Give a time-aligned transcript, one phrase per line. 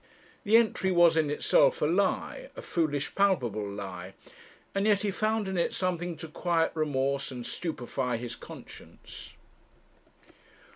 [0.45, 4.15] The entry was in itself a lie a foolish, palpable lie
[4.73, 9.35] and yet he found in it something to quiet remorse and stupefy his conscience.